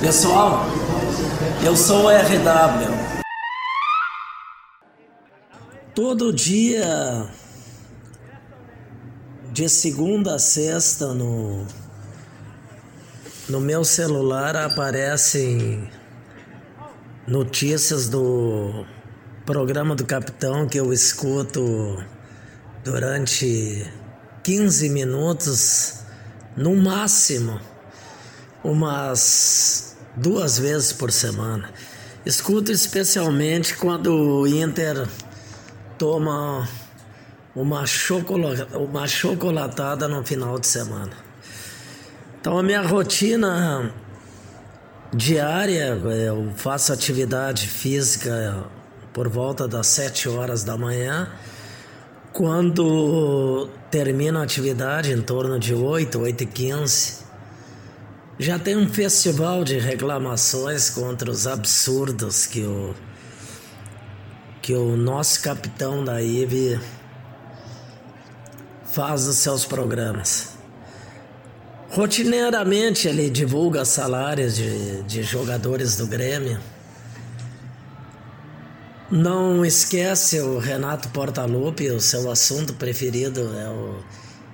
Pessoal, 0.00 0.66
eu 1.64 1.76
sou 1.76 2.06
o 2.06 2.10
RW. 2.10 2.90
Todo 5.94 6.32
dia, 6.32 7.30
de 9.52 9.68
segunda 9.68 10.34
a 10.34 10.38
sexta, 10.40 11.14
no, 11.14 11.64
no 13.48 13.60
meu 13.60 13.84
celular 13.84 14.56
aparecem 14.56 15.88
notícias 17.28 18.08
do 18.08 18.84
programa 19.44 19.96
do 19.96 20.04
Capitão 20.04 20.68
que 20.68 20.78
eu 20.78 20.92
escuto 20.92 22.02
durante 22.84 23.84
15 24.42 24.88
minutos, 24.88 26.00
no 26.56 26.76
máximo, 26.76 27.60
umas 28.62 29.96
duas 30.16 30.58
vezes 30.58 30.92
por 30.92 31.10
semana. 31.10 31.70
Escuto 32.24 32.70
especialmente 32.70 33.76
quando 33.76 34.14
o 34.14 34.46
Inter 34.46 35.08
toma 35.98 36.68
uma, 37.54 37.84
chocolata, 37.84 38.78
uma 38.78 39.08
chocolatada 39.08 40.06
no 40.06 40.24
final 40.24 40.56
de 40.56 40.68
semana. 40.68 41.12
Então 42.40 42.58
a 42.58 42.62
minha 42.62 42.82
rotina 42.82 43.92
diária, 45.12 45.98
eu 46.26 46.52
faço 46.56 46.92
atividade 46.92 47.66
física 47.66 48.70
por 49.12 49.28
volta 49.28 49.68
das 49.68 49.86
7 49.88 50.28
horas 50.28 50.64
da 50.64 50.76
manhã. 50.76 51.30
Quando 52.32 53.68
termina 53.90 54.40
a 54.40 54.42
atividade, 54.42 55.12
em 55.12 55.20
torno 55.20 55.58
de 55.58 55.74
8, 55.74 56.18
8 56.18 56.42
e 56.42 56.46
15, 56.46 57.22
já 58.38 58.58
tem 58.58 58.76
um 58.76 58.88
festival 58.88 59.62
de 59.64 59.78
reclamações 59.78 60.88
contra 60.90 61.30
os 61.30 61.46
absurdos 61.46 62.46
que 62.46 62.62
o, 62.62 62.94
que 64.62 64.74
o 64.74 64.96
nosso 64.96 65.42
capitão 65.42 66.02
da 66.02 66.22
IVE 66.22 66.80
faz 68.86 69.26
nos 69.26 69.36
seus 69.36 69.64
programas. 69.64 70.52
Rotineiramente 71.90 73.06
ele 73.06 73.28
divulga 73.28 73.84
salários 73.84 74.56
de, 74.56 75.02
de 75.02 75.22
jogadores 75.22 75.96
do 75.96 76.06
Grêmio. 76.06 76.58
Não 79.12 79.62
esquece 79.62 80.40
o 80.40 80.58
Renato 80.58 81.10
Portaluppi, 81.10 81.90
o 81.90 82.00
seu 82.00 82.30
assunto 82.30 82.72
preferido 82.72 83.42
é 83.54 83.68
o, 83.68 83.98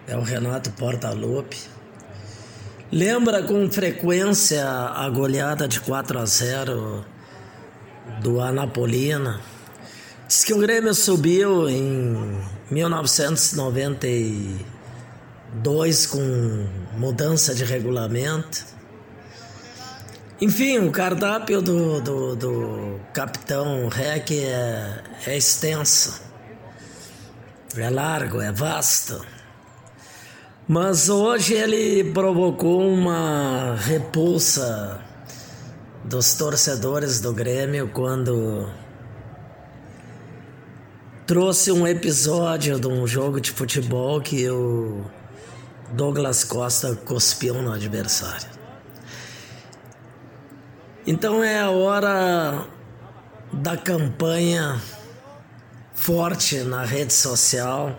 é 0.08 0.16
o 0.16 0.22
Renato 0.22 0.72
Portaluppi. 0.72 1.56
Lembra 2.90 3.40
com 3.44 3.70
frequência 3.70 4.68
a 4.68 5.08
goleada 5.10 5.68
de 5.68 5.78
4 5.78 6.18
a 6.18 6.26
0 6.26 7.04
do 8.20 8.40
Anapolina. 8.40 9.40
Diz 10.26 10.42
que 10.42 10.52
o 10.52 10.58
Grêmio 10.58 10.92
subiu 10.92 11.68
em 11.68 12.42
1990 12.68 14.08
dois 15.62 16.04
com 16.04 16.66
mudança 16.96 17.54
de 17.54 17.62
regulamento. 17.62 18.66
Enfim, 20.40 20.78
o 20.78 20.92
cardápio 20.92 21.60
do, 21.60 22.00
do, 22.00 22.36
do 22.36 23.00
capitão 23.12 23.88
REC 23.88 24.30
é, 24.30 25.02
é 25.26 25.36
extenso, 25.36 26.22
é 27.76 27.90
largo, 27.90 28.40
é 28.40 28.52
vasto. 28.52 29.20
Mas 30.68 31.08
hoje 31.08 31.54
ele 31.54 32.12
provocou 32.12 32.88
uma 32.88 33.74
repulsa 33.80 35.00
dos 36.04 36.34
torcedores 36.34 37.20
do 37.20 37.32
Grêmio 37.32 37.90
quando 37.92 38.70
trouxe 41.26 41.72
um 41.72 41.84
episódio 41.84 42.78
de 42.78 42.86
um 42.86 43.08
jogo 43.08 43.40
de 43.40 43.50
futebol 43.50 44.20
que 44.20 44.48
o 44.48 45.04
Douglas 45.94 46.44
Costa 46.44 46.94
cuspiu 46.94 47.54
no 47.54 47.72
adversário. 47.72 48.57
Então 51.10 51.42
é 51.42 51.58
a 51.58 51.70
hora 51.70 52.66
da 53.50 53.78
campanha 53.78 54.78
forte 55.94 56.58
na 56.58 56.84
rede 56.84 57.14
social 57.14 57.98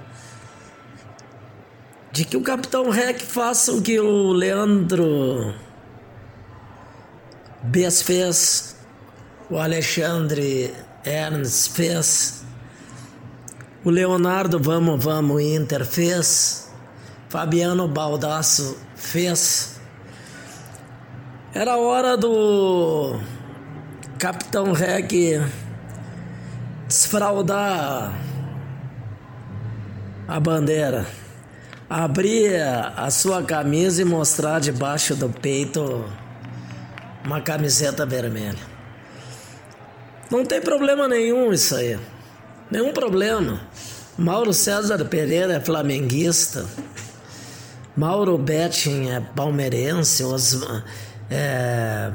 de 2.12 2.24
que 2.24 2.38
o 2.38 2.44
Capitão 2.44 2.92
Rec 2.92 3.20
faça 3.20 3.72
o 3.74 3.82
que 3.82 4.00
o 4.00 4.32
Leandro 4.32 5.56
Bess 7.64 8.04
fez, 8.04 8.76
o 9.50 9.58
Alexandre 9.58 10.72
Ernst 11.04 11.72
fez, 11.72 12.44
o 13.84 13.90
Leonardo 13.90 14.60
Vamos 14.60 15.04
Vamos 15.04 15.42
Inter 15.42 15.84
fez, 15.84 16.70
Fabiano 17.28 17.88
Baldasso 17.88 18.78
fez. 18.96 19.79
Era 21.60 21.76
hora 21.76 22.16
do 22.16 23.20
Capitão 24.18 24.72
Reg 24.72 25.42
desfraudar 26.88 28.18
a 30.26 30.40
bandeira, 30.40 31.06
abrir 31.90 32.62
a 32.62 33.12
sua 33.12 33.44
camisa 33.44 34.02
e 34.02 34.06
mostrar 34.06 34.62
debaixo 34.62 35.18
do 35.18 35.28
peito 35.28 36.06
uma 37.26 37.42
camiseta 37.42 38.06
vermelha. 38.06 38.66
Não 40.32 40.46
tem 40.46 40.62
problema 40.62 41.10
nenhum 41.10 41.52
isso 41.52 41.76
aí. 41.76 42.00
Nenhum 42.72 42.94
problema. 42.94 43.60
Mauro 44.18 44.54
César 44.54 45.04
Pereira 45.04 45.56
é 45.56 45.60
flamenguista. 45.60 46.66
Mauro 47.98 48.38
Betting 48.38 49.10
é 49.10 49.20
palmeirense, 49.20 50.24
Osman, 50.24 50.86
é, 51.30 52.12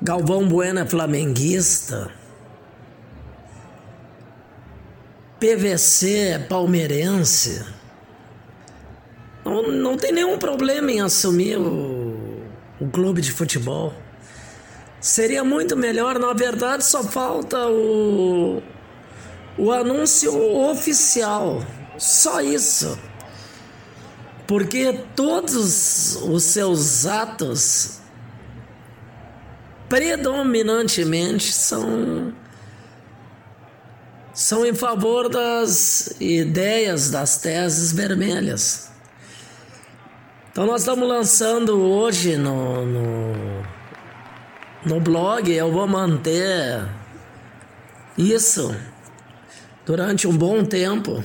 Galvão 0.00 0.48
Bueno 0.48 0.80
é 0.80 0.86
flamenguista, 0.86 2.10
PVC 5.38 6.18
é 6.18 6.38
palmeirense. 6.38 7.64
Não, 9.44 9.70
não 9.70 9.96
tem 9.96 10.12
nenhum 10.12 10.38
problema 10.38 10.90
em 10.90 11.00
assumir 11.00 11.58
o, 11.58 12.42
o 12.80 12.88
clube 12.90 13.20
de 13.20 13.32
futebol. 13.32 13.92
Seria 15.00 15.42
muito 15.42 15.76
melhor, 15.76 16.18
na 16.18 16.32
verdade, 16.32 16.84
só 16.84 17.02
falta 17.02 17.66
o, 17.68 18.62
o 19.58 19.72
anúncio 19.72 20.32
oficial. 20.70 21.60
Só 21.98 22.40
isso 22.40 22.96
porque 24.52 24.92
todos 25.16 26.16
os 26.16 26.42
seus 26.42 27.06
atos 27.06 28.00
predominantemente 29.88 31.50
são 31.50 32.34
são 34.34 34.66
em 34.66 34.74
favor 34.74 35.30
das 35.30 36.12
ideias, 36.20 37.10
das 37.10 37.38
teses 37.38 37.92
vermelhas. 37.92 38.90
Então 40.50 40.66
nós 40.66 40.82
estamos 40.82 41.08
lançando 41.08 41.80
hoje 41.80 42.36
no, 42.36 42.84
no, 42.84 43.32
no 44.84 45.00
blog, 45.00 45.50
eu 45.50 45.72
vou 45.72 45.88
manter 45.88 46.86
isso 48.18 48.76
durante 49.86 50.28
um 50.28 50.36
bom 50.36 50.62
tempo 50.62 51.24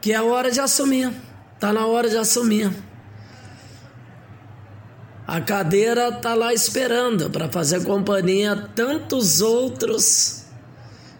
que 0.00 0.12
é 0.12 0.16
a 0.16 0.24
hora 0.24 0.50
de 0.50 0.60
assumir. 0.60 1.12
Tá 1.58 1.72
na 1.72 1.86
hora 1.86 2.08
de 2.08 2.16
assumir. 2.16 2.70
A 5.26 5.40
cadeira 5.40 6.10
tá 6.10 6.34
lá 6.34 6.54
esperando 6.54 7.28
para 7.28 7.48
fazer 7.48 7.84
companhia 7.84 8.52
a 8.52 8.56
tantos 8.56 9.40
outros 9.42 10.46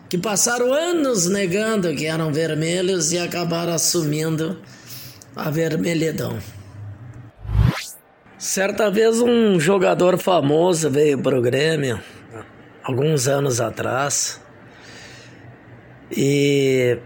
que 0.08 0.16
passaram 0.16 0.72
anos 0.72 1.28
negando 1.28 1.94
que 1.94 2.06
eram 2.06 2.32
vermelhos 2.32 3.12
e 3.12 3.18
acabaram 3.18 3.74
assumindo 3.74 4.58
a 5.36 5.50
vermelhidão. 5.50 6.38
Certa 8.38 8.90
vez 8.90 9.20
um 9.20 9.60
jogador 9.60 10.16
famoso 10.16 10.88
veio 10.88 11.18
pro 11.18 11.42
Grêmio, 11.42 12.00
alguns 12.82 13.28
anos 13.28 13.60
atrás, 13.60 14.40
e 16.10 16.98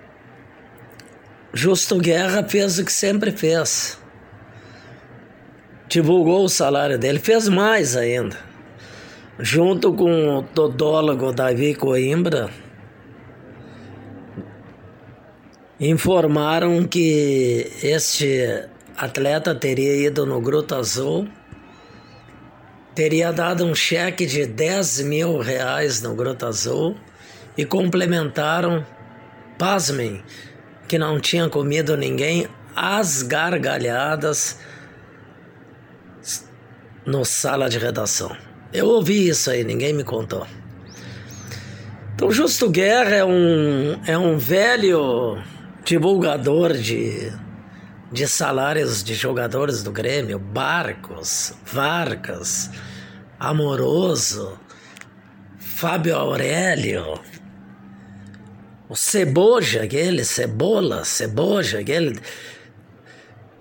Justo 1.52 1.98
Guerra 1.98 2.42
fez 2.48 2.78
o 2.78 2.84
que 2.84 2.92
sempre 2.92 3.30
fez. 3.30 3.98
Divulgou 5.88 6.44
o 6.44 6.48
salário 6.48 6.98
dele, 6.98 7.18
fez 7.18 7.48
mais 7.48 7.96
ainda. 7.96 8.52
junto 9.38 9.92
com 9.94 10.38
o 10.38 10.42
todólogo 10.42 11.32
Davi 11.32 11.74
Coimbra, 11.74 12.50
informaram 15.80 16.84
que 16.84 17.72
este 17.82 18.68
atleta 18.96 19.54
teria 19.54 19.96
ido 19.96 20.24
no 20.26 20.40
Gruta 20.40 20.76
Azul, 20.76 21.28
teria 22.94 23.32
dado 23.32 23.64
um 23.64 23.74
cheque 23.74 24.26
de 24.26 24.46
10 24.46 25.00
mil 25.02 25.38
reais 25.38 26.02
no 26.02 26.14
Gruta 26.14 26.46
Azul 26.46 26.94
e 27.56 27.64
complementaram, 27.64 28.86
pasmem, 29.58 30.22
que 30.88 30.98
não 30.98 31.20
tinha 31.20 31.48
comido 31.48 31.96
ninguém, 31.96 32.48
as 32.74 33.22
gargalhadas 33.22 34.58
no 37.04 37.24
sala 37.24 37.68
de 37.68 37.78
redação. 37.78 38.36
Eu 38.72 38.86
ouvi 38.86 39.28
isso 39.28 39.50
aí, 39.50 39.64
ninguém 39.64 39.92
me 39.92 40.04
contou. 40.04 40.46
Então, 42.14 42.30
Justo 42.30 42.70
Guerra 42.70 43.16
é 43.16 43.24
um, 43.24 44.00
é 44.06 44.16
um 44.16 44.38
velho 44.38 45.42
divulgador 45.84 46.74
de, 46.74 47.32
de 48.10 48.26
salários 48.28 49.02
de 49.02 49.14
jogadores 49.14 49.82
do 49.82 49.90
Grêmio, 49.90 50.38
Barcos, 50.38 51.54
Vargas, 51.66 52.70
Amoroso, 53.38 54.58
Fábio 55.58 56.14
Aurélio, 56.14 57.20
o 58.92 58.94
Ceboja, 58.94 59.84
aquele, 59.84 60.22
Cebola, 60.22 61.02
Ceboja, 61.02 61.78
aquele. 61.78 62.20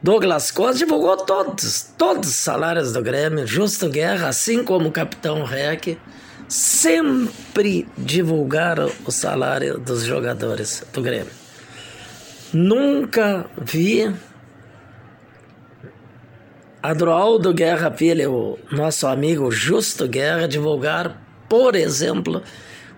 Douglas 0.03 0.51
Costa 0.51 0.79
divulgou 0.79 1.15
todos, 1.15 1.93
todos 1.97 2.27
os 2.27 2.35
salários 2.35 2.91
do 2.91 3.01
Grêmio, 3.01 3.47
Justo 3.47 3.87
Guerra, 3.87 4.27
assim 4.27 4.61
como 4.61 4.89
o 4.89 4.91
Capitão 4.91 5.45
Rec, 5.45 5.97
sempre 6.49 7.87
divulgaram 7.97 8.91
o 9.05 9.11
salário 9.11 9.77
dos 9.77 10.03
jogadores 10.03 10.83
do 10.91 11.01
Grêmio. 11.01 11.31
Nunca 12.51 13.45
vi 13.57 14.13
Adroaldo 16.83 17.53
Guerra 17.53 17.89
Filho, 17.89 18.33
o 18.33 18.59
nosso 18.69 19.07
amigo 19.07 19.49
Justo 19.49 20.09
Guerra, 20.09 20.45
divulgar, 20.45 21.21
por 21.47 21.73
exemplo, 21.73 22.43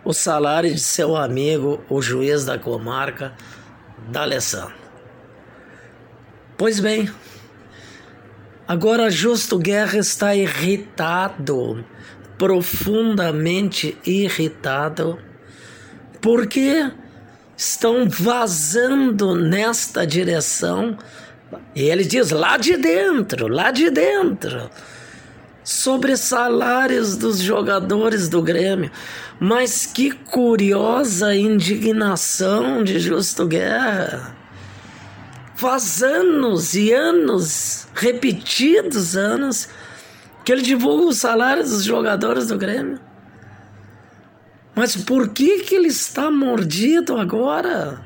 o 0.03 0.13
salário 0.13 0.73
de 0.73 0.79
seu 0.79 1.15
amigo, 1.15 1.83
o 1.89 2.01
juiz 2.01 2.45
da 2.45 2.57
comarca, 2.57 3.33
D'Alessandro. 4.09 4.75
Pois 6.57 6.79
bem, 6.79 7.09
agora 8.67 9.09
Justo 9.09 9.57
Guerra 9.57 9.97
está 9.97 10.35
irritado, 10.35 11.83
profundamente 12.37 13.97
irritado, 14.05 15.17
porque 16.21 16.91
estão 17.55 18.07
vazando 18.09 19.35
nesta 19.35 20.05
direção. 20.05 20.97
E 21.75 21.83
ele 21.83 22.03
diz 22.03 22.31
lá 22.31 22.57
de 22.57 22.75
dentro, 22.77 23.47
lá 23.47 23.71
de 23.71 23.89
dentro, 23.89 24.69
sobre 25.63 26.17
salários 26.17 27.15
dos 27.15 27.39
jogadores 27.39 28.27
do 28.27 28.41
Grêmio. 28.41 28.91
Mas 29.39 29.85
que 29.85 30.11
curiosa 30.11 31.35
indignação 31.35 32.83
de 32.83 32.99
Justo 32.99 33.47
Guerra. 33.47 34.35
Faz 35.55 36.03
anos 36.03 36.73
e 36.73 36.91
anos, 36.91 37.87
repetidos 37.93 39.15
anos, 39.15 39.69
que 40.43 40.51
ele 40.51 40.61
divulga 40.61 41.05
os 41.05 41.17
salários 41.17 41.69
dos 41.69 41.83
jogadores 41.83 42.47
do 42.47 42.57
Grêmio. 42.57 42.99
Mas 44.75 44.95
por 44.95 45.29
que, 45.29 45.59
que 45.59 45.75
ele 45.75 45.87
está 45.87 46.31
mordido 46.31 47.17
agora? 47.17 48.01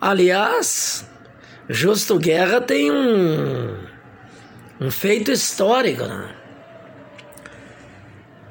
Aliás, 0.00 1.04
Justo 1.68 2.18
Guerra 2.18 2.60
tem 2.60 2.92
um, 2.92 3.87
um 4.80 4.90
feito 4.90 5.30
histórico. 5.30 6.04
Né? 6.04 6.28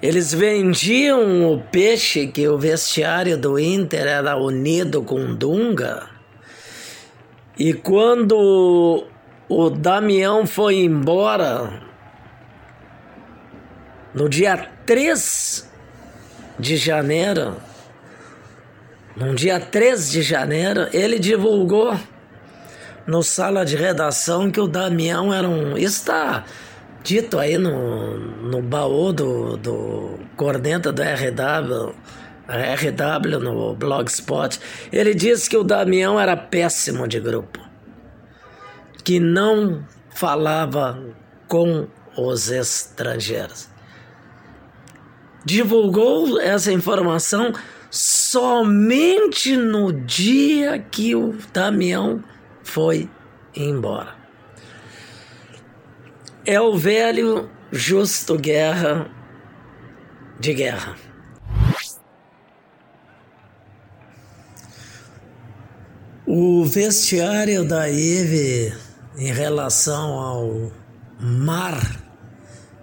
Eles 0.01 0.33
vendiam 0.33 1.51
o 1.51 1.61
peixe 1.61 2.27
que 2.27 2.47
o 2.47 2.57
vestiário 2.57 3.37
do 3.37 3.59
Inter 3.59 4.05
era 4.05 4.37
unido 4.37 5.01
com 5.01 5.33
Dunga. 5.33 6.07
E 7.57 7.73
quando 7.73 9.07
o 9.49 9.69
Damião 9.69 10.45
foi 10.45 10.75
embora, 10.75 11.81
no 14.13 14.29
dia 14.29 14.69
3 14.85 15.67
de 16.59 16.77
janeiro, 16.77 17.57
no 19.15 19.33
dia 19.33 19.59
3 19.59 20.11
de 20.11 20.21
janeiro, 20.21 20.87
ele 20.93 21.17
divulgou 21.17 21.97
no 23.07 23.23
sala 23.23 23.65
de 23.65 23.75
redação 23.75 24.51
que 24.51 24.59
o 24.59 24.67
Damião 24.67 25.33
era 25.33 25.47
um. 25.47 25.77
Está 25.77 26.43
dito 27.03 27.39
aí 27.39 27.57
no, 27.57 28.17
no 28.17 28.61
baú 28.61 29.13
do, 29.13 29.57
do 29.57 30.19
corneta 30.35 30.91
do 30.91 31.01
RW, 31.01 31.95
RW 32.47 33.39
no 33.39 33.73
Blogspot. 33.73 34.59
Ele 34.91 35.15
disse 35.15 35.49
que 35.49 35.57
o 35.57 35.63
Damião 35.63 36.19
era 36.19 36.35
péssimo 36.35 37.07
de 37.07 37.19
grupo, 37.19 37.59
que 39.03 39.19
não 39.19 39.83
falava 40.09 40.99
com 41.47 41.87
os 42.17 42.51
estrangeiros 42.51 43.69
divulgou 45.47 46.41
essa 46.41 46.73
informação 46.73 47.53
somente 47.89 49.55
no 49.55 49.93
dia 49.93 50.77
que 50.77 51.15
o 51.15 51.33
Damião 51.53 52.21
foi 52.67 53.09
embora. 53.55 54.13
É 56.45 56.59
o 56.61 56.77
velho 56.77 57.49
justo 57.71 58.37
guerra 58.37 59.09
de 60.39 60.53
guerra. 60.53 60.95
O 66.25 66.65
vestiário 66.65 67.65
da 67.65 67.89
Eve 67.89 68.73
em 69.17 69.31
relação 69.31 70.19
ao 70.19 70.71
mar 71.19 72.03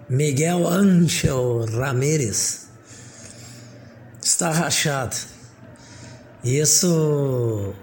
Miguel 0.09 0.67
Angel 0.67 1.65
Ramírez 1.65 2.69
está 4.21 4.49
rachado. 4.49 5.15
Isso 6.43 7.73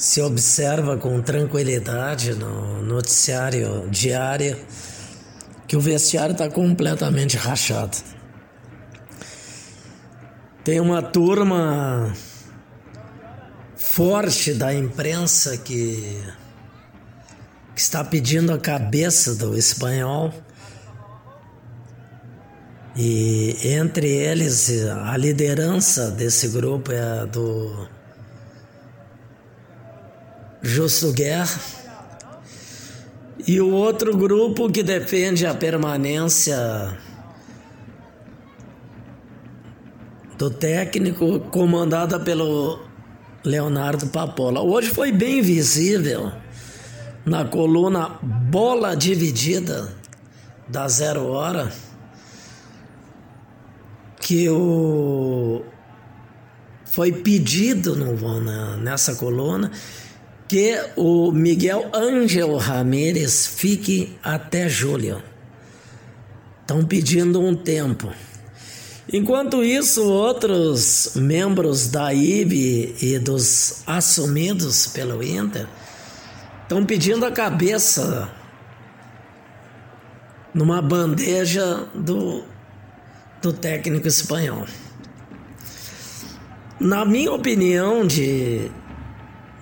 se 0.00 0.22
observa 0.22 0.96
com 0.96 1.20
tranquilidade 1.20 2.32
no 2.32 2.80
noticiário 2.80 3.86
diário 3.90 4.58
que 5.68 5.76
o 5.76 5.80
vestiário 5.80 6.32
está 6.32 6.48
completamente 6.48 7.36
rachado. 7.36 7.98
Tem 10.64 10.80
uma 10.80 11.02
turma 11.02 12.14
forte 13.76 14.54
da 14.54 14.72
imprensa 14.72 15.58
que, 15.58 16.18
que 17.74 17.80
está 17.80 18.02
pedindo 18.02 18.54
a 18.54 18.58
cabeça 18.58 19.34
do 19.34 19.54
espanhol 19.54 20.32
e 22.96 23.54
entre 23.64 24.08
eles, 24.08 24.70
a 25.04 25.14
liderança 25.18 26.10
desse 26.10 26.48
grupo 26.48 26.90
é 26.90 27.20
a 27.20 27.26
do 27.26 27.99
Justo 30.62 31.12
Guerra. 31.12 31.60
E 33.46 33.60
o 33.60 33.70
outro 33.70 34.16
grupo 34.16 34.70
que 34.70 34.82
defende 34.82 35.46
a 35.46 35.54
permanência 35.54 36.96
do 40.36 40.50
técnico, 40.50 41.40
comandada 41.50 42.20
pelo 42.20 42.80
Leonardo 43.44 44.06
Papola. 44.08 44.60
Hoje 44.60 44.90
foi 44.90 45.10
bem 45.12 45.42
visível 45.42 46.32
na 47.24 47.44
coluna 47.44 48.18
Bola 48.22 48.94
Dividida 48.94 49.92
da 50.68 50.88
Zero 50.88 51.26
Hora 51.26 51.72
que 54.20 54.48
o 54.48 55.62
foi 56.86 57.12
pedido 57.12 57.96
no, 57.96 58.40
na, 58.40 58.76
nessa 58.76 59.14
coluna 59.14 59.70
que 60.50 60.76
o 60.96 61.30
Miguel 61.30 61.92
Ângelo 61.94 62.56
Ramírez 62.56 63.46
fique 63.46 64.18
até 64.20 64.68
julho. 64.68 65.22
Estão 66.60 66.84
pedindo 66.84 67.40
um 67.40 67.54
tempo. 67.54 68.12
Enquanto 69.12 69.62
isso, 69.62 70.02
outros 70.02 71.12
membros 71.14 71.86
da 71.86 72.12
IB 72.12 72.96
e 73.00 73.16
dos 73.20 73.84
assumidos 73.86 74.88
pelo 74.88 75.22
Inter 75.22 75.68
estão 76.64 76.84
pedindo 76.84 77.24
a 77.24 77.30
cabeça 77.30 78.28
numa 80.52 80.82
bandeja 80.82 81.86
do, 81.94 82.42
do 83.40 83.52
técnico 83.52 84.08
espanhol. 84.08 84.66
Na 86.80 87.04
minha 87.04 87.30
opinião, 87.30 88.04
de, 88.04 88.68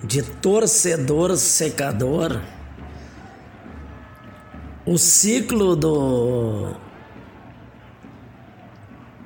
de 0.03 0.21
torcedor 0.23 1.35
secador, 1.37 2.41
o 4.85 4.97
ciclo 4.97 5.75
do, 5.75 6.73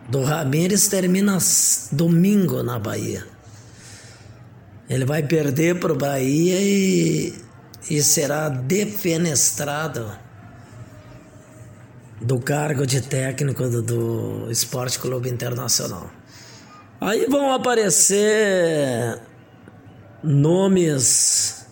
do 0.09 0.23
Ramires 0.23 0.87
termina 0.87 1.37
domingo 1.91 2.63
na 2.63 2.79
Bahia. 2.79 3.25
Ele 4.89 5.05
vai 5.05 5.23
perder 5.23 5.79
para 5.79 5.93
o 5.93 5.97
Bahia 5.97 6.59
e, 6.59 7.33
e 7.89 8.03
será 8.03 8.49
defenestrado 8.49 10.11
do 12.19 12.39
cargo 12.39 12.85
de 12.85 13.01
técnico 13.01 13.67
do, 13.69 13.81
do 13.81 14.51
Esporte 14.51 14.99
Clube 14.99 15.29
Internacional. 15.29 16.09
Aí 16.99 17.25
vão 17.29 17.51
aparecer 17.51 19.19
nomes, 20.23 21.65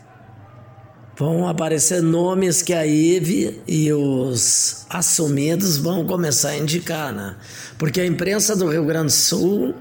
vão 1.18 1.48
aparecer 1.48 2.02
nomes 2.02 2.62
que 2.62 2.74
a 2.74 2.86
IVE 2.86 3.62
e 3.68 3.94
os 3.94 4.86
assumidos 4.90 5.78
vão 5.78 6.06
começar 6.06 6.50
a 6.50 6.58
indicar, 6.58 7.14
né? 7.14 7.38
Porque 7.78 8.02
a 8.02 8.06
imprensa 8.06 8.56
do 8.56 8.68
Rio 8.68 8.86
Grande 8.86 9.08
do 9.08 9.12
Sul 9.12 9.76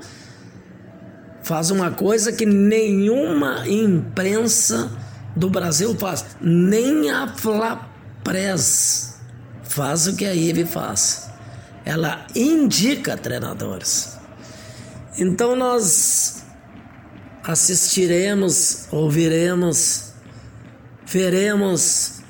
faz 1.43 1.71
uma 1.71 1.91
coisa 1.91 2.33
que 2.33 2.47
nenhuma 2.47 3.67
imprensa 3.69 4.91
do 5.35 5.51
Brasil 5.51 5.97
faz, 5.97 6.25
nem 6.41 7.11
a 7.11 7.27
Flapress 7.29 9.19
faz 9.65 10.07
o 10.07 10.17
que 10.17 10.25
a 10.25 10.35
IVE 10.35 10.65
faz. 10.65 11.29
Ela 11.85 12.27
indica 12.35 13.17
treinadores. 13.17 14.19
Então 15.19 15.57
nós 15.57 16.40
assistiremos, 17.51 18.87
ouviremos, 18.93 20.13
veremos 21.07 22.21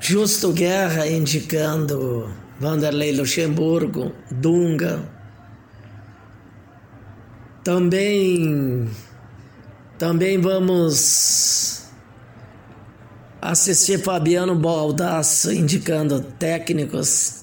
Justo 0.00 0.52
Guerra 0.52 1.06
indicando 1.06 2.28
Vanderlei 2.58 3.12
Luxemburgo, 3.12 4.12
Dunga. 4.30 5.02
Também 7.62 8.88
também 9.98 10.40
vamos 10.40 11.84
assistir 13.40 14.02
Fabiano 14.02 14.56
Baldasso 14.56 15.52
indicando 15.52 16.20
técnicos 16.38 17.39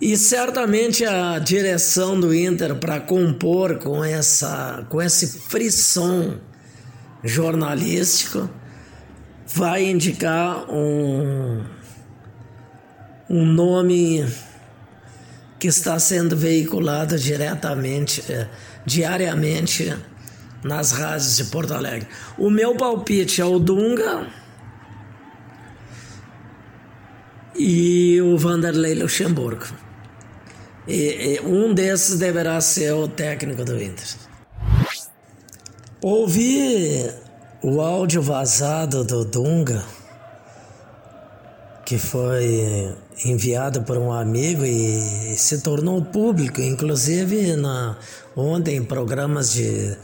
e 0.00 0.16
certamente 0.16 1.04
a 1.04 1.38
direção 1.38 2.18
do 2.18 2.32
Inter 2.34 2.76
para 2.76 3.00
compor 3.00 3.78
com 3.78 4.04
essa 4.04 4.86
com 4.88 5.02
esse 5.02 5.40
frisson 5.40 6.38
jornalístico 7.24 8.48
vai 9.54 9.84
indicar 9.84 10.70
um 10.70 11.64
um 13.28 13.44
nome 13.44 14.24
que 15.58 15.66
está 15.66 15.98
sendo 15.98 16.36
veiculado 16.36 17.18
diretamente 17.18 18.22
eh, 18.30 18.46
diariamente 18.86 19.94
nas 20.62 20.92
rádios 20.92 21.36
de 21.36 21.44
Porto 21.44 21.74
Alegre. 21.74 22.08
O 22.36 22.50
meu 22.50 22.74
palpite 22.76 23.40
é 23.40 23.44
o 23.44 23.58
Dunga 23.58 24.26
e 27.56 28.20
o 28.22 28.38
Vanderlei 28.38 28.94
Luxemburgo. 28.94 29.87
E, 30.88 31.34
e 31.34 31.40
um 31.40 31.74
desses 31.74 32.18
deverá 32.18 32.58
ser 32.62 32.92
o 32.92 33.06
técnico 33.06 33.62
do 33.62 33.80
Inter. 33.80 34.06
Ouvi 36.00 37.10
o 37.62 37.80
áudio 37.82 38.22
vazado 38.22 39.04
do 39.04 39.22
Dunga, 39.24 39.84
que 41.84 41.98
foi 41.98 42.96
enviado 43.24 43.82
por 43.82 43.98
um 43.98 44.10
amigo 44.10 44.64
e 44.64 45.36
se 45.36 45.60
tornou 45.60 46.02
público, 46.02 46.62
inclusive 46.62 47.54
na, 47.56 47.98
ontem 48.34 48.76
em 48.76 48.84
programas 48.84 49.52
de, 49.52 49.94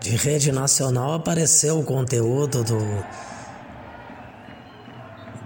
de 0.00 0.10
rede 0.16 0.52
nacional 0.52 1.14
apareceu 1.14 1.78
o 1.78 1.84
conteúdo 1.84 2.64
do, 2.64 3.04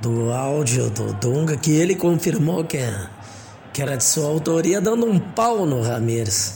do 0.01 0.33
áudio 0.33 0.91
do 0.91 1.13
Dunga, 1.13 1.57
que 1.57 1.71
ele 1.71 1.95
confirmou 1.95 2.65
que 2.65 2.79
é 2.79 3.18
que 3.79 3.83
era 3.83 3.97
de 3.97 4.03
sua 4.03 4.27
autoria, 4.27 4.81
dando 4.81 5.07
um 5.07 5.21
pau 5.21 5.65
no 5.65 5.81
Ramires. 5.81 6.55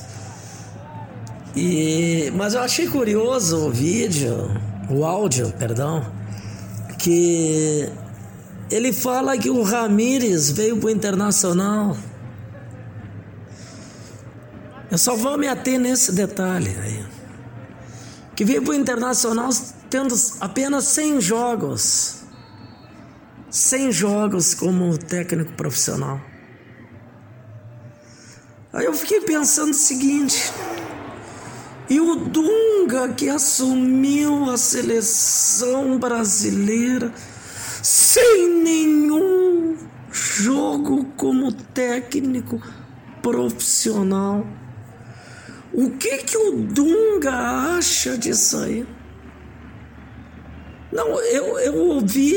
E, 1.55 2.33
mas 2.35 2.55
eu 2.55 2.61
achei 2.61 2.89
curioso 2.89 3.69
o 3.69 3.71
vídeo, 3.71 4.51
o 4.91 5.05
áudio, 5.05 5.53
perdão, 5.53 6.05
que 6.99 7.89
ele 8.69 8.93
fala 8.93 9.39
que 9.39 9.49
o 9.49 9.63
Ramires 9.63 10.51
veio 10.51 10.77
para 10.79 10.89
o 10.89 10.91
Internacional. 10.91 11.97
Eu 14.91 14.99
só 14.99 15.15
vou 15.15 15.39
me 15.39 15.47
ater 15.47 15.79
nesse 15.79 16.11
detalhe 16.11 16.77
aí. 16.83 17.07
Que 18.35 18.45
veio 18.45 18.63
para 18.63 18.73
o 18.73 18.75
Internacional 18.75 19.51
tendo 19.89 20.13
apenas 20.41 20.87
100 20.87 21.21
jogos. 21.21 22.25
100 23.49 23.93
jogos 23.93 24.55
como 24.55 24.99
técnico 24.99 25.53
profissional. 25.53 26.32
Aí 28.73 28.87
eu 28.87 28.95
fiquei 28.95 29.21
pensando 29.21 29.71
o 29.71 29.75
seguinte: 29.75 30.51
e 31.91 32.01
o 32.01 32.17
Dunga 32.17 33.13
que 33.13 33.29
assumiu 33.29 34.51
a 34.51 34.57
seleção 34.57 35.99
brasileira 35.99 37.13
sem 37.83 38.49
nenhum 38.49 39.77
jogo 40.11 41.05
como 41.17 41.53
técnico 41.53 42.63
profissional. 43.21 44.47
O 45.73 45.91
que 45.91 46.19
que 46.19 46.37
o 46.37 46.53
Dunga 46.53 47.77
acha 47.77 48.17
disso 48.17 48.59
aí? 48.59 48.87
Não, 50.91 51.19
eu, 51.21 51.59
eu 51.59 51.75
ouvi 51.75 52.35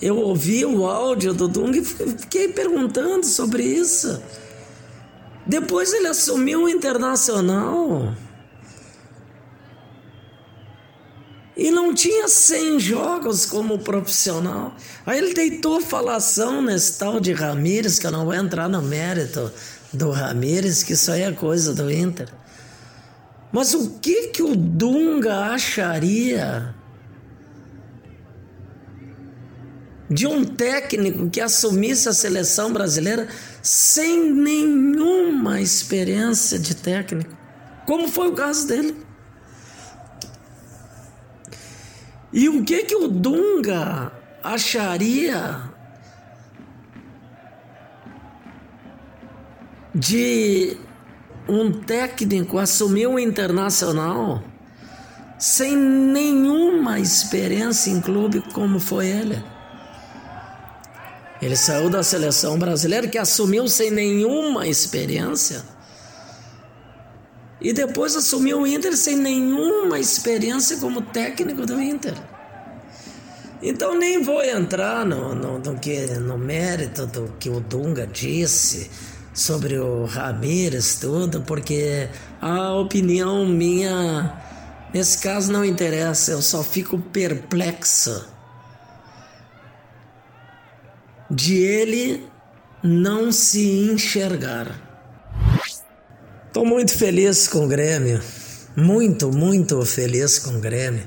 eu 0.00 0.18
ouvi 0.18 0.64
o 0.64 0.86
áudio 0.86 1.32
do 1.32 1.48
Dung 1.48 1.70
e 1.76 1.84
fiquei 1.84 2.48
perguntando 2.48 3.24
sobre 3.24 3.62
isso. 3.62 4.22
Depois 5.46 5.92
ele 5.92 6.08
assumiu 6.08 6.64
o 6.64 6.68
Internacional. 6.68 8.14
E 11.56 11.70
não 11.70 11.94
tinha 11.94 12.28
100 12.28 12.80
jogos 12.80 13.46
como 13.46 13.78
profissional. 13.78 14.74
Aí 15.06 15.18
ele 15.18 15.32
deitou 15.32 15.80
falação 15.80 16.60
nesse 16.60 16.98
tal 16.98 17.18
de 17.18 17.32
Ramires, 17.32 17.98
que 17.98 18.06
eu 18.06 18.10
não 18.10 18.26
vou 18.26 18.34
entrar 18.34 18.68
no 18.68 18.82
mérito 18.82 19.50
do 19.90 20.10
Ramires, 20.10 20.82
que 20.82 20.92
isso 20.92 21.10
aí 21.10 21.22
é 21.22 21.32
coisa 21.32 21.72
do 21.72 21.90
Inter. 21.90 22.28
Mas 23.50 23.72
o 23.72 23.98
que 24.00 24.28
que 24.28 24.42
o 24.42 24.54
Dunga 24.54 25.52
acharia 25.52 26.74
de 30.08 30.26
um 30.26 30.44
técnico 30.44 31.28
que 31.28 31.40
assumisse 31.40 32.08
a 32.08 32.12
seleção 32.12 32.72
brasileira 32.72 33.28
sem 33.62 34.32
nenhuma 34.32 35.60
experiência 35.60 36.58
de 36.58 36.76
técnico, 36.76 37.36
como 37.84 38.08
foi 38.08 38.28
o 38.28 38.34
caso 38.34 38.66
dele. 38.68 38.96
E 42.32 42.48
o 42.48 42.64
que 42.64 42.84
que 42.84 42.94
o 42.94 43.08
Dunga 43.08 44.12
acharia 44.42 45.62
de 49.94 50.76
um 51.48 51.72
técnico 51.72 52.58
assumir 52.58 53.06
um 53.06 53.18
internacional 53.18 54.42
sem 55.38 55.76
nenhuma 55.76 57.00
experiência 57.00 57.90
em 57.90 58.00
clube 58.00 58.42
como 58.52 58.78
foi 58.78 59.06
ele? 59.06 59.55
Ele 61.40 61.56
saiu 61.56 61.90
da 61.90 62.02
seleção 62.02 62.58
brasileira 62.58 63.06
que 63.06 63.18
assumiu 63.18 63.68
sem 63.68 63.90
nenhuma 63.90 64.66
experiência. 64.66 65.62
E 67.60 67.72
depois 67.72 68.16
assumiu 68.16 68.60
o 68.60 68.66
Inter 68.66 68.96
sem 68.96 69.16
nenhuma 69.16 69.98
experiência 69.98 70.76
como 70.78 71.02
técnico 71.02 71.66
do 71.66 71.80
Inter. 71.80 72.14
Então 73.62 73.98
nem 73.98 74.22
vou 74.22 74.42
entrar 74.42 75.04
no, 75.04 75.34
no, 75.34 75.58
no, 75.58 75.78
que, 75.78 76.06
no 76.18 76.38
mérito 76.38 77.06
do 77.06 77.32
que 77.38 77.48
o 77.48 77.60
Dunga 77.60 78.06
disse 78.06 78.90
sobre 79.32 79.78
o 79.78 80.04
Ramires, 80.04 80.96
tudo, 80.96 81.42
porque 81.42 82.08
a 82.40 82.74
opinião 82.74 83.46
minha 83.46 84.42
nesse 84.92 85.18
caso 85.18 85.52
não 85.52 85.64
interessa, 85.64 86.32
eu 86.32 86.40
só 86.40 86.62
fico 86.62 86.98
perplexo 86.98 88.35
de 91.30 91.56
ele 91.56 92.26
não 92.82 93.32
se 93.32 93.90
enxergar. 93.90 94.80
Estou 96.46 96.64
muito 96.64 96.92
feliz 96.92 97.48
com 97.48 97.64
o 97.66 97.68
Grêmio, 97.68 98.20
muito, 98.76 99.30
muito 99.30 99.84
feliz 99.84 100.38
com 100.38 100.56
o 100.56 100.60
Grêmio, 100.60 101.06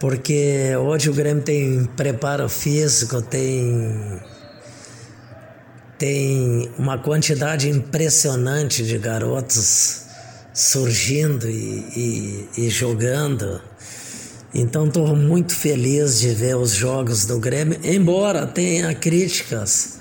porque 0.00 0.74
hoje 0.76 1.10
o 1.10 1.14
Grêmio 1.14 1.42
tem 1.42 1.84
preparo 1.96 2.48
físico, 2.48 3.22
tem 3.22 4.20
tem 5.98 6.70
uma 6.76 6.98
quantidade 6.98 7.70
impressionante 7.70 8.84
de 8.84 8.98
garotos 8.98 10.02
surgindo 10.52 11.48
e, 11.48 12.48
e, 12.56 12.66
e 12.66 12.70
jogando. 12.70 13.60
Então 14.58 14.86
estou 14.86 15.14
muito 15.14 15.54
feliz 15.54 16.18
de 16.18 16.30
ver 16.30 16.56
os 16.56 16.70
jogos 16.70 17.26
do 17.26 17.38
Grêmio, 17.38 17.78
embora 17.84 18.46
tenha 18.46 18.94
críticas 18.94 20.00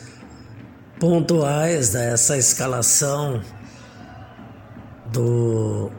pontuais 0.98 1.90
dessa 1.90 2.38
escalação 2.38 3.42
do, 5.12 5.92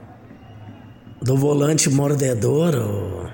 do 1.20 1.36
volante 1.36 1.90
mordedor 1.90 3.30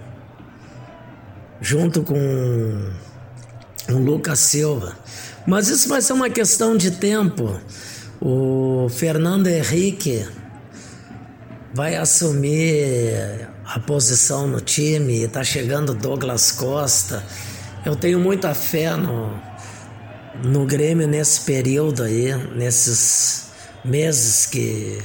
junto 1.61 2.03
com 2.03 2.91
o 3.91 3.99
Lucas 3.99 4.41
Silva. 4.41 4.99
Mas 5.47 5.69
isso 5.69 5.89
vai 5.89 6.03
ser 6.03 6.15
uma 6.15 6.31
questão 6.31 6.77
de 6.77 6.91
tempo. 6.91 7.61
O 8.21 8.89
Fernando 8.91 9.47
Henrique 9.47 10.27
vai 11.73 11.95
assumir 11.95 13.52
a 13.65 13.79
posição 13.79 14.47
no 14.47 14.61
time, 14.61 15.23
está 15.23 15.45
chegando 15.45 15.95
Douglas 15.95 16.53
Costa. 16.53 17.25
Eu 17.85 17.97
tenho 17.97 18.19
muita 18.19 18.55
fé 18.55 18.97
no, 18.97 19.33
no 20.45 20.67
Grêmio 20.67 21.07
nesse 21.07 21.41
período 21.43 22.03
aí, 22.03 22.35
nesses 22.55 23.51
meses 23.85 24.47
que. 24.47 24.99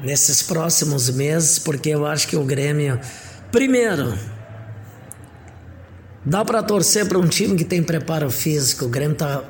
nesses 0.00 0.42
próximos 0.42 1.10
meses, 1.10 1.58
porque 1.58 1.90
eu 1.90 2.06
acho 2.06 2.28
que 2.28 2.36
o 2.36 2.44
Grêmio. 2.44 3.00
Primeiro, 3.50 4.16
dá 6.24 6.44
para 6.44 6.62
torcer 6.62 7.08
para 7.08 7.18
um 7.18 7.26
time 7.26 7.56
que 7.56 7.64
tem 7.64 7.82
preparo 7.82 8.30
físico. 8.30 8.84
O 8.84 8.88
Grêmio 8.88 9.16
tá 9.16 9.42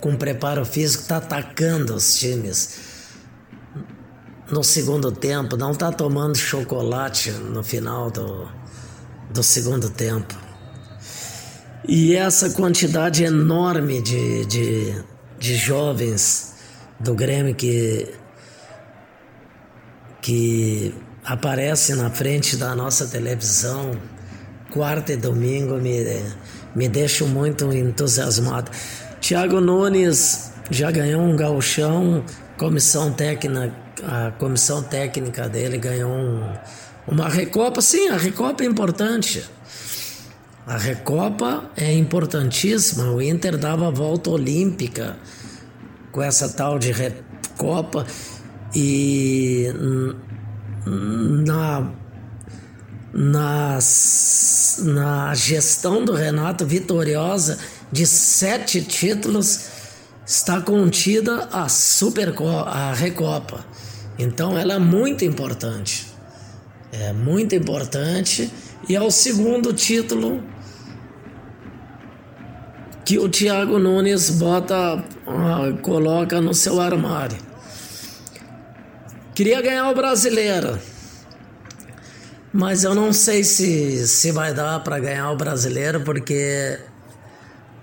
com 0.00 0.16
preparo 0.16 0.64
físico, 0.64 1.04
tá 1.04 1.18
atacando 1.18 1.94
os 1.94 2.16
times 2.16 2.81
no 4.52 4.62
segundo 4.62 5.10
tempo, 5.10 5.56
não 5.56 5.72
está 5.72 5.90
tomando 5.90 6.36
chocolate 6.36 7.30
no 7.30 7.64
final 7.64 8.10
do, 8.10 8.46
do 9.30 9.42
segundo 9.42 9.88
tempo. 9.88 10.36
E 11.88 12.14
essa 12.14 12.50
quantidade 12.50 13.24
enorme 13.24 14.02
de, 14.02 14.44
de, 14.44 15.04
de 15.38 15.56
jovens 15.56 16.52
do 17.00 17.14
Grêmio 17.14 17.54
que, 17.54 18.06
que 20.20 20.94
aparece 21.24 21.94
na 21.94 22.10
frente 22.10 22.54
da 22.54 22.74
nossa 22.76 23.06
televisão, 23.06 23.98
quarta 24.70 25.14
e 25.14 25.16
domingo, 25.16 25.76
me, 25.76 26.22
me 26.76 26.88
deixam 26.90 27.26
muito 27.26 27.72
entusiasmado. 27.72 28.70
Tiago 29.18 29.62
Nunes 29.62 30.52
já 30.70 30.90
ganhou 30.90 31.22
um 31.22 31.34
galchão, 31.36 32.22
comissão 32.58 33.12
técnica 33.14 33.81
a 34.06 34.32
comissão 34.32 34.82
técnica 34.82 35.48
dele 35.48 35.78
ganhou 35.78 36.10
um, 36.10 36.42
uma 37.06 37.28
Recopa. 37.28 37.80
Sim, 37.80 38.08
a 38.08 38.16
Recopa 38.16 38.62
é 38.62 38.66
importante. 38.66 39.44
A 40.66 40.76
Recopa 40.76 41.70
é 41.76 41.92
importantíssima. 41.92 43.10
O 43.10 43.20
Inter 43.20 43.56
dava 43.56 43.88
a 43.88 43.90
volta 43.90 44.30
olímpica 44.30 45.16
com 46.10 46.22
essa 46.22 46.48
tal 46.48 46.78
de 46.78 46.92
Recopa 46.92 48.06
e 48.74 49.68
na, 50.86 51.90
nas, 53.12 54.80
na 54.84 55.34
gestão 55.34 56.04
do 56.04 56.14
Renato 56.14 56.64
vitoriosa 56.64 57.58
de 57.90 58.06
sete 58.06 58.82
títulos 58.82 59.68
está 60.24 60.60
contida 60.60 61.48
a 61.52 61.68
Super 61.68 62.34
a 62.66 62.92
Recopa. 62.94 63.64
Então 64.18 64.56
ela 64.56 64.74
é 64.74 64.78
muito 64.78 65.24
importante. 65.24 66.06
É 66.92 67.12
muito 67.12 67.54
importante 67.54 68.52
e 68.88 68.94
é 68.94 69.00
o 69.00 69.10
segundo 69.10 69.72
título 69.72 70.42
que 73.04 73.18
o 73.18 73.28
Thiago 73.28 73.78
Nunes 73.78 74.30
bota, 74.30 74.96
uh, 74.96 75.76
coloca 75.80 76.40
no 76.40 76.54
seu 76.54 76.80
armário. 76.80 77.38
Queria 79.34 79.60
ganhar 79.62 79.90
o 79.90 79.94
brasileiro, 79.94 80.78
mas 82.52 82.84
eu 82.84 82.94
não 82.94 83.12
sei 83.12 83.42
se, 83.42 84.06
se 84.06 84.30
vai 84.30 84.52
dar 84.52 84.80
para 84.80 84.98
ganhar 84.98 85.30
o 85.30 85.36
brasileiro, 85.36 86.02
porque 86.02 86.78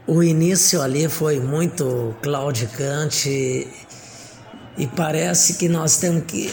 o 0.05 0.23
início 0.23 0.81
ali 0.81 1.09
foi 1.09 1.39
muito 1.39 2.15
claudicante 2.21 3.67
e 4.77 4.87
parece 4.87 5.55
que 5.55 5.67
nós 5.67 5.97
temos 5.97 6.23
que, 6.25 6.51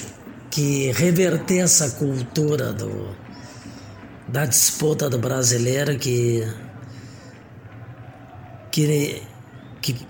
que 0.50 0.92
reverter 0.92 1.58
essa 1.58 1.90
cultura 1.90 2.72
do, 2.72 3.14
da 4.28 4.44
disputa 4.44 5.08
do 5.08 5.18
brasileiro 5.18 5.98
que, 5.98 6.46
que, 8.70 9.22
que 9.80 10.06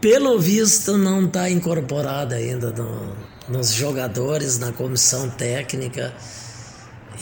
pelo 0.00 0.38
visto 0.38 0.98
não 0.98 1.26
está 1.26 1.48
incorporada 1.48 2.34
ainda 2.34 2.70
no, 2.70 3.16
nos 3.48 3.72
jogadores, 3.72 4.58
na 4.58 4.72
comissão 4.72 5.30
técnica 5.30 6.12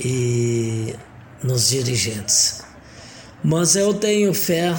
e 0.03 0.95
nos 1.43 1.69
dirigentes. 1.69 2.63
Mas 3.43 3.77
eu 3.77 3.95
tenho 3.95 4.33
fé, 4.33 4.75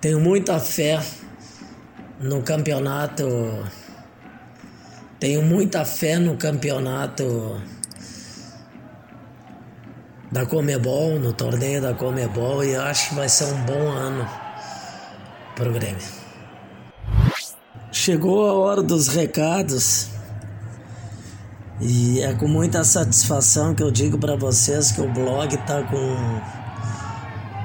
tenho 0.00 0.20
muita 0.20 0.58
fé 0.58 1.00
no 2.20 2.42
campeonato 2.42 3.24
tenho 5.24 5.40
muita 5.40 5.86
fé 5.86 6.18
no 6.18 6.36
campeonato 6.36 7.58
da 10.30 10.44
Comebol, 10.44 11.18
no 11.18 11.32
torneio 11.32 11.80
da 11.80 11.94
Comebol, 11.94 12.62
e 12.62 12.76
acho 12.76 13.08
que 13.08 13.14
vai 13.14 13.26
ser 13.26 13.44
um 13.44 13.64
bom 13.64 13.88
ano 13.88 14.28
para 15.56 15.70
o 15.70 15.72
Grêmio. 15.72 16.06
Chegou 17.90 18.46
a 18.46 18.52
hora 18.52 18.82
dos 18.82 19.08
recados. 19.08 20.10
E 21.80 22.20
é 22.20 22.34
com 22.34 22.46
muita 22.46 22.84
satisfação 22.84 23.74
que 23.74 23.82
eu 23.82 23.90
digo 23.90 24.18
para 24.18 24.36
vocês 24.36 24.92
que 24.92 25.00
o 25.00 25.10
blog 25.10 25.54
está 25.54 25.84
com 25.84 26.42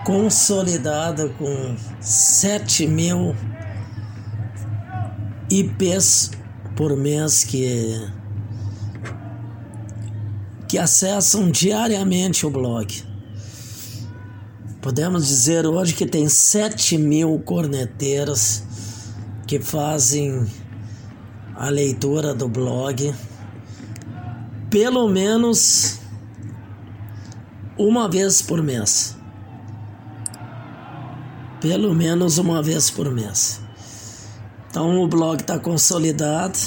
consolidado 0.06 1.36
com 1.38 1.76
7 2.00 2.88
mil 2.88 3.36
IPs 5.50 6.40
por 6.80 6.96
mês 6.96 7.44
que 7.44 8.10
que 10.66 10.78
acessam 10.78 11.52
diariamente 11.52 12.46
o 12.46 12.50
blog. 12.50 13.04
Podemos 14.82 15.28
dizer 15.28 15.66
hoje 15.66 15.94
que 15.94 16.06
tem 16.06 16.30
7 16.30 16.98
mil 16.98 17.38
corneteiros 17.40 18.64
que 19.46 19.60
fazem 19.60 20.48
a 21.54 21.68
leitura 21.68 22.34
do 22.34 22.48
blog 22.48 23.14
pelo 24.70 25.10
menos 25.10 26.00
uma 27.78 28.10
vez 28.10 28.42
por 28.42 28.64
mês. 28.64 29.18
Pelo 31.60 31.94
menos 31.94 32.38
uma 32.38 32.64
vez 32.64 32.90
por 32.90 33.12
mês. 33.12 33.69
Então 34.70 35.02
o 35.02 35.08
blog 35.08 35.42
está 35.42 35.58
consolidado. 35.58 36.58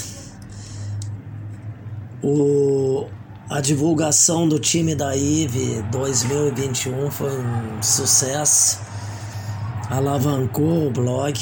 O, 2.21 3.07
a 3.49 3.61
divulgação 3.61 4.47
do 4.47 4.59
time 4.59 4.93
da 4.93 5.15
IVE 5.15 5.81
2021 5.89 7.09
foi 7.09 7.31
um 7.31 7.81
sucesso. 7.81 8.79
Alavancou 9.89 10.87
o 10.87 10.91
blog. 10.91 11.39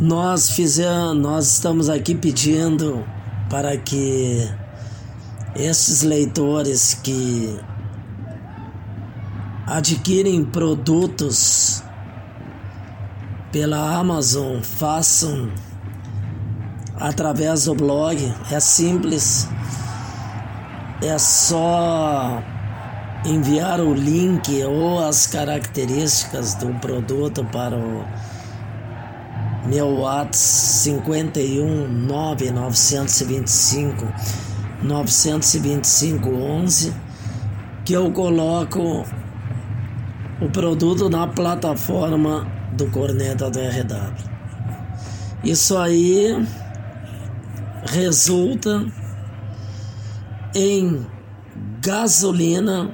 Nós 0.00 0.50
fizemos, 0.50 1.16
nós 1.16 1.52
estamos 1.52 1.90
aqui 1.90 2.14
pedindo 2.14 3.04
para 3.50 3.76
que 3.76 4.48
esses 5.54 6.02
leitores 6.02 6.94
que 6.94 7.58
adquirem 9.66 10.44
produtos 10.44 11.82
pela 13.52 13.96
Amazon, 13.96 14.60
façam 14.62 15.50
através 16.98 17.64
do 17.64 17.74
blog. 17.74 18.34
É 18.50 18.60
simples. 18.60 19.48
É 21.02 21.18
só 21.18 22.42
enviar 23.24 23.80
o 23.80 23.92
link 23.92 24.62
ou 24.64 25.04
as 25.04 25.26
características 25.26 26.54
do 26.54 26.68
produto 26.80 27.44
para 27.44 27.76
o 27.76 28.04
meu 29.66 29.98
WhatsApp 29.98 30.36
51 30.36 31.88
925 31.88 34.06
925 34.82 36.30
11 36.30 36.94
que 37.84 37.92
eu 37.92 38.10
coloco 38.12 39.04
o 40.40 40.48
produto 40.50 41.10
na 41.10 41.26
plataforma 41.26 42.46
do 42.76 42.90
Corneta 42.90 43.50
do 43.50 43.58
RW. 43.58 44.14
Isso 45.42 45.76
aí 45.78 46.46
resulta 47.86 48.84
em 50.54 51.06
gasolina 51.80 52.90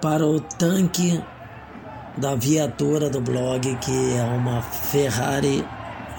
para 0.00 0.26
o 0.26 0.40
tanque 0.40 1.22
da 2.16 2.34
viatura 2.34 3.08
do 3.08 3.20
blog, 3.20 3.76
que 3.76 4.14
é 4.14 4.22
uma 4.22 4.62
Ferrari 4.62 5.64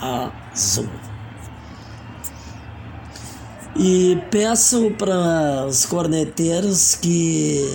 azul. 0.01 0.89
E 3.75 4.21
peço 4.29 4.91
para 4.91 5.65
os 5.65 5.85
corneteiros 5.85 6.95
que 6.95 7.65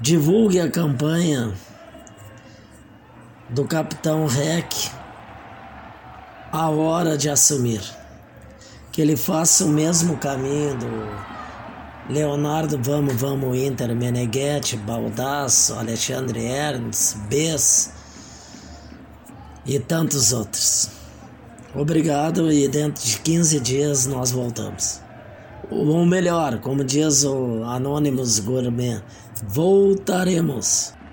divulguem 0.00 0.60
a 0.60 0.70
campanha 0.70 1.52
do 3.50 3.64
Capitão 3.64 4.26
Rec 4.26 4.72
a 6.52 6.68
hora 6.68 7.16
de 7.16 7.28
assumir. 7.28 7.82
Que 8.92 9.02
ele 9.02 9.16
faça 9.16 9.64
o 9.64 9.68
mesmo 9.68 10.16
caminho 10.16 10.76
do 10.76 12.12
Leonardo 12.12 12.78
Vamos 12.82 13.14
Vamos 13.14 13.56
Inter, 13.56 13.94
Meneghetti, 13.94 14.76
Baldasso, 14.76 15.74
Alexandre 15.74 16.44
Ernst, 16.44 17.16
Bess 17.28 17.92
e 19.64 19.78
tantos 19.78 20.32
outros. 20.32 20.90
Obrigado 21.74 22.50
e 22.50 22.66
dentro 22.66 23.04
de 23.04 23.18
15 23.18 23.60
dias 23.60 24.06
nós 24.06 24.32
voltamos. 24.32 25.00
Ou 25.70 26.04
melhor, 26.04 26.58
como 26.58 26.82
diz 26.82 27.22
o 27.22 27.62
Anonymous 27.62 28.40
Gourmet, 28.40 29.00
voltaremos. 29.44 30.92